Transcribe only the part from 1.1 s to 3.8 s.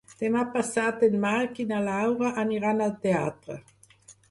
Marc i na Laura aniran al teatre.